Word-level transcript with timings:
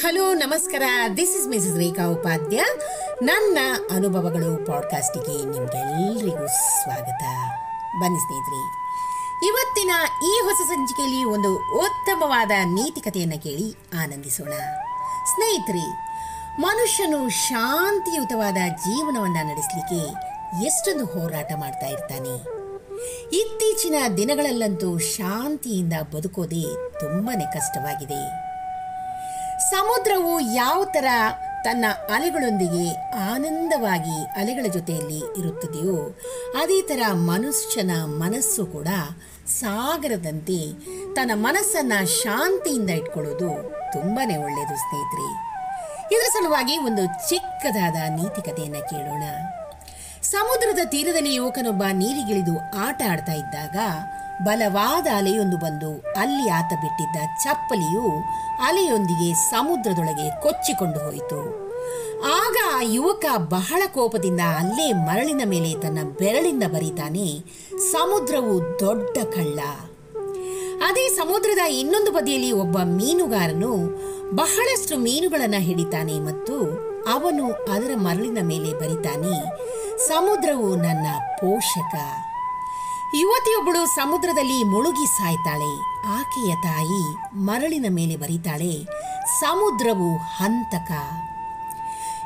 Hello, 0.00 0.34
ನಮಸ್ಕಾರ. 0.34 0.82
This 1.16 1.36
is 1.36 1.48
Mrs 1.48 1.76
Rekha 1.76 2.06
Upadhya 2.06 2.64
ನನ್ನ 3.22 3.58
ಅನುಭವಗಳು 3.90 4.66
ಪಾಡ್ಕಾಸ್ಟಿಗೆ 4.66 5.44
ನಿಮ್ಗೆಲ್ಲರಿಗೂ 5.44 6.46
ಸ್ವಾಗತ. 6.46 7.22
ಬನ್ನಿ 8.00 8.18
ಸ್ನೇಹಿತರೆ, 8.18 8.60
ಇವತ್ತಿನ 9.46 9.90
ಈ 10.26 10.40
ಹೊಸ 10.44 10.68
ಸಂಚಿಕೆಯಲ್ಲಿ 10.68 11.24
ಒಂದು 11.24 11.80
ಉತ್ತಮವಾದ 11.80 12.50
ನೀತಿಕತೆಯನ್ನು 12.64 13.42
ಕೇಳಿ 13.42 13.76
ಆನಂದಿಸೋಣ. 14.02 14.52
ಸ್ನೇಹಿತರೆ, 15.34 15.86
ಮನುಷ್ಯನು 16.60 17.28
ಶಾಂತಿಯುತವಾದ 17.28 18.56
ಜೀವನವನ್ನು 18.70 19.46
ನಡೆಸಲಿಕ್ಕೆ 19.46 20.00
ಎಷ್ಟೊಂದು 20.66 21.04
ಹೋರಾಟ 21.04 21.52
ಮಾಡ್ತಾ 21.56 21.86
ಇರ್ತಾನೆ. 21.86 22.62
ಇತ್ತೀಚಿನ 23.36 23.94
ದಿನಗಳಲ್ಲಂತೂ 24.16 24.98
ಶಾಂತಿಯಿಂದ 24.98 25.92
ಬದುಕೋದೇ 26.14 26.90
ತುಂಬಾ 27.00 27.40
ಕಷ್ಟವಾಗಿದೆ. 27.40 28.51
ಸಮುದ್ರವು 29.70 30.40
ಯಾವ 30.40 30.84
ಥರ 30.84 31.04
ತನ್ನ 31.64 31.84
ಅಲೆಗಳೊಂದಿಗೆ 32.14 32.94
ಆನಂದವಾಗಿ 33.32 34.24
ಅಲೆಗಳ 34.24 34.66
ಜೊತೆಯಲ್ಲಿ 34.70 35.18
ಇರುತ್ತದೆಯೋ 35.18 36.18
ಅದೇ 36.62 36.82
ಥರ 36.82 37.02
ಮನುಷ್ಯನ 37.12 37.90
ಮನಸ್ಸು 38.04 38.66
ಕೂಡ 38.66 38.88
ಸಾಗರದಂತೆ 39.46 40.58
ತನ್ನ 41.14 41.30
ಮನಸ್ಸನ್ನು 41.34 42.22
ಶಾಂತಿಯಿಂದ 42.22 42.90
ಇಟ್ಕೊಳ್ಳೋದು 42.90 43.50
ತುಂಬಾ 43.92 44.44
ಒಳ್ಳೆಯದು 44.44 44.76
ಸ್ನೇಹಿತರೆ. 44.76 45.28
ಇದರ 46.14 46.28
ಸಲುವಾಗಿ 46.32 46.78
ಒಂದು 46.78 47.28
ಚಿಕ್ಕದಾದ 47.28 47.94
ನೀತಿಕತೆಯನ್ನು 47.94 48.90
ಕೇಳೋಣ. 48.90 49.22
ಸಮುದ್ರದ 50.22 50.78
ತೀರದಲ್ಲಿ 50.84 51.34
ಯುವಕನೊಬ್ಬ 51.34 51.82
ನೀರಿಗಿಳಿದು 51.92 52.78
ಆಟ 52.78 53.02
ಆಡ್ತಾ 53.10 53.32
ಇದ್ದಾಗ 53.32 53.76
ಬಲವಾದ 54.42 55.06
ಅಲೆಯೊಂದು 55.16 55.56
ಬಂದು 55.56 55.90
ಅಲ್ಲಿ 56.16 56.48
ಆತ 56.48 56.72
ಬಿಟ್ಟಿದ್ದ 56.72 57.16
ಚಪ್ಪಲಿಯು 57.44 58.06
ಅಲೆಯೊಂದಿಗೆ 58.68 59.28
ಸಮುದ್ರದೊಳಗೆ 59.34 60.26
ಕೊಚ್ಚಿಕೊಂಡು 60.42 60.98
ಹೋಯಿತು. 60.98 61.40
ಆಗ 62.40 62.56
ಆ 62.74 62.80
ಯುವಕ 62.82 63.24
ಬಹಳ 63.36 63.82
ಕೋಪದಿಂದ 63.94 64.40
ಅಲ್ಲೇ 64.40 64.92
ಮರಳಿನ 64.92 65.42
ಮೇಲೆ 65.44 65.70
ತನ್ನ 65.74 65.98
ಬೆರಳಿಂದ 66.20 66.64
ಬರೀತಾನೆ, 66.64 67.28
ಸಮುದ್ರವು 67.92 68.54
ದೊಡ್ಡ 68.80 69.16
ಕಳ್ಳ. 69.34 69.60
ಅದೇ 70.88 71.08
ಸಮುದ್ರದ 71.08 71.64
ಇನ್ನೊಂದು 71.80 72.12
ಬದಿಯಲ್ಲಿ 72.12 72.52
ಒಬ್ಬ 72.52 72.78
ಮೀನುಗಾರನು 72.78 73.72
ಬಹಳಷ್ಟು 74.36 74.96
ಮೀನುಗಳನ್ನು 74.96 75.60
ಹಿಡಿತಾನೆ 75.60 76.12
ಮತ್ತು 76.12 76.56
ಅವನು 77.12 77.46
ಅದರ 77.52 77.92
ಮರಳಿನ 77.96 78.38
ಮೇಲೆ 78.42 78.72
ಬರಿತಾನೆ, 78.72 79.36
ಸಮುದ್ರವು 80.08 80.76
ನನ್ನ 80.76 81.06
ಪೋಷಕ. 81.40 81.94
ಯುವತಿಯೊಬ್ಬಳು 83.14 83.86
ಸಮುದ್ರದಲ್ಲಿ 83.86 84.64
ಮುಳುಗಿ 84.64 85.06
ಸಾಯ್ತಾಳೆ. 85.06 85.72
ಆಕೆಯ 86.20 86.54
ತಾಯಿ 86.54 87.34
ಮರಳಿನ 87.34 87.86
ಮೇಲೆ 87.88 88.16
ಬರೀತಾಳೆ. 88.16 88.84
ಸಮುದ್ರವು 89.40 90.16
ಹಂತಕ. 90.16 90.90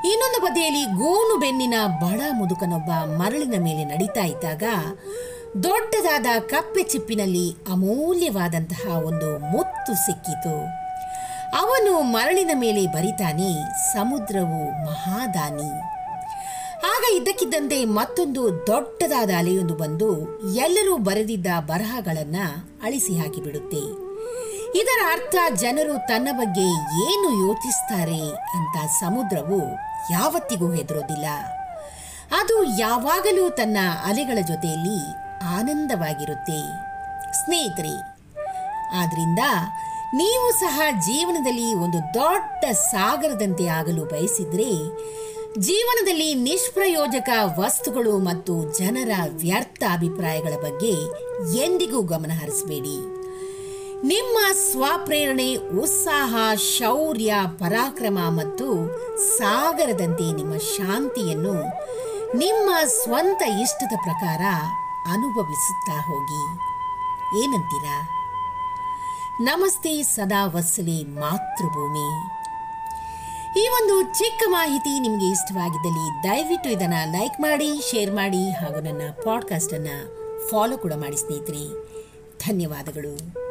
ಇನ್ನೊಂದು 0.04 0.40
ಬದಿಯಲ್ಲಿ 0.42 0.84
ಗೋನು 0.84 1.40
ಬೆನ್ನಿನ 1.40 1.74
ಬಡ 1.86 2.20
ಮುದುಕನೊಬ್ಬ 2.32 2.90
ಮರಳಿನ 2.90 3.54
ಮೇಲೆ 3.58 3.84
ನಡೀತಾ 3.84 4.20
ಇದ್ದಾಗ 4.20 4.62
ದೊಡ್ಡದಾದ 5.62 6.26
ಕಪ್ಪೆ 6.40 6.82
ಚಿಪ್ಪಿನಲ್ಲಿ 6.82 7.56
ಅಮೂಲ್ಯವಾದಂತಹ 7.72 8.96
ಒಂದು 8.96 9.38
ಮುತ್ತು 9.38 9.94
ಸಿಕ್ಕಿತು. 9.94 10.56
ಅವನು 11.56 12.00
ಮರಳಿನ 12.00 12.50
ಮೇಲೆ 12.54 12.86
ಬರಿತಾನೆ, 12.86 13.50
ಸಮುದ್ರವು 13.92 14.86
ಮಹಾದಾನಿ. 14.86 15.95
ಆಗ 16.88 17.02
ಇದ್ದಕ್ಕಿದ್ದಂತೆ 17.16 17.84
ಮತ್ತೊಂದು 17.98 18.42
ದೊಡ್ಡದಾದ 18.66 19.30
ಅಲೆಯೊಂದು 19.38 19.74
ಬಂದು 19.74 20.08
ಎಲ್ಲರೂ 20.56 20.94
ಬರೆದಿದ್ದ 21.08 21.46
ಬರಹಗಳನ್ನ 21.60 22.38
ಅಳಿಸಿ 22.82 23.12
ಹಾಕಿಬಿಡುತ್ತೆ. 23.18 23.82
ಇದರ 24.80 25.00
ಅರ್ಥ 25.12 25.34
ಜನರು 25.54 25.94
ತನ್ನ 26.08 26.28
ಬಗ್ಗೆ 26.32 26.66
ಏನು 27.06 27.28
ಯೋಚಿಸ್ತಾರೆ 27.46 28.22
ಅಂತ 28.56 28.76
ಸಮುದ್ರವು 29.00 29.60
ಯಾವತ್ತಿಗೂ 30.12 30.68
ಹೆದರೋದಿಲ್ಲ. 30.72 31.28
ಅದು 32.40 32.56
ಯಾವಾಗಲೂ 32.80 33.44
ತನ್ನ 33.50 33.78
ಅಲೆಗಳ 34.04 34.38
ಜೊತೆಯಲ್ಲಿ 34.46 34.98
ಆನಂದವಾಗಿರುತ್ತೆ. 35.56 36.60
ಸ್ನೇಹಿತರೆ, 37.40 37.94
ಆದ್ರಿಂದ 39.00 39.42
ನೀವು 40.14 40.46
ಸಹ 40.60 40.80
ಜೀವನದಲ್ಲಿ 41.06 41.68
ಒಂದು 41.74 41.98
ದೊಡ್ಡ 42.14 42.64
ಸಾಗರದಂತೆ 42.90 43.64
ಆಗಲು 43.78 44.04
ಬಯಸಿದ್ರೆ 44.04 44.70
ಜೀವನದಲ್ಲಿ 45.58 46.34
ನಿಷ್ಪ್ರಯೋಜಕ 46.34 47.28
ವಸ್ತುಗಳು 47.58 48.18
ಮತ್ತು 48.18 48.78
ಜನರ 48.78 49.10
ವ್ಯರ್ಥ 49.28 49.82
ಅಭಿಪ್ರಾಯಗಳ 49.92 50.52
ಬಗ್ಗೆ 50.62 50.92
ಎಂದಿಗೂ 51.56 52.02
ಗಮನ 52.02 52.30
ಹರಿಸಬೇಡಿ. 52.40 52.96
ನಿಮ್ಮ 54.06 54.38
ಸ್ವಪ್ರೇರಣೆ, 54.52 55.54
ಉತ್ಸಾಹ, 55.54 56.54
ಶೌರ್ಯ, 56.54 57.34
ಪರಾಕ್ರಮ 57.58 58.18
ಮತ್ತು 58.28 58.98
ಸಾಗರದಂತೆ 59.38 60.36
ನಿಮ್ಮ 60.36 60.56
ಶಾಂತಿಯನ್ನು 60.56 61.54
ನಿಮ್ಮ 62.38 62.70
ಸ್ವಂತ 62.86 63.42
ಇಷ್ಟದ 63.42 63.92
ಪ್ರಕಾರ 63.96 64.40
ಅನುಭವಿಸುತ್ತಾ 65.12 66.00
ಹೋಗಿ. 66.00 66.54
ಏನಂತೀರಾ? 67.42 68.08
ನಮಸ್ತೆ 69.40 70.02
ಸದಾ 70.02 70.46
ವಸಲಿ 70.46 71.04
ಮಾತೃಭೂಮಿ. 71.04 72.35
ಈ 73.56 73.68
ಒಂದು 73.68 74.18
ಚಿಕ್ಕ 74.18 74.42
ಮಾಹಿತಿ 74.48 75.00
ನಿಮಗೆ 75.00 75.26
ಇಷ್ಟವಾಗಿದ್ದಲ್ಲಿ 75.26 76.22
ದಯವಿಟ್ಟು 76.22 76.68
ಇದನ್ನು 76.70 77.12
ಲೈಕ್ 77.12 77.40
ಮಾಡಿ, 77.40 77.90
ಶೇರ್ 77.90 78.10
ಮಾಡಿ 78.10 78.50
ಹಾಗೂ 78.50 78.80
ನನ್ನ 78.80 79.00
ಪಾಡ್ಕಾಸ್ಟನ್ನು 79.24 79.96
ಫಾಲೋ 80.48 80.78
ಕೂಡ 80.78 80.92
ಮಾಡಿ 80.92 81.16
ಸ್ನೇಹಿತರೆ. 81.16 81.64
ಧನ್ಯವಾದಗಳು. 82.38 83.45